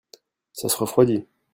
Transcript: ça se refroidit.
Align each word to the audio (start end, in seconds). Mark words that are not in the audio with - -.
ça 0.51 0.67
se 0.67 0.77
refroidit. 0.77 1.27